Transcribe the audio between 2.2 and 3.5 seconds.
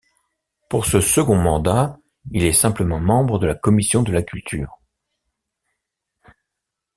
il est simplement membre de